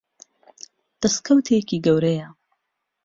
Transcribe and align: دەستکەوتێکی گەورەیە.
دەستکەوتێکی 1.01 1.83
گەورەیە. 1.85 2.27